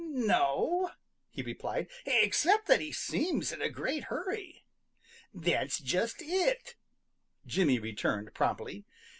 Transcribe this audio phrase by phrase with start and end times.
[0.13, 0.89] "No,"
[1.29, 4.65] he replied, "except that he seems in a great hurry."
[5.31, 6.75] "That's just it,"
[7.45, 8.85] Jimmy returned promptly.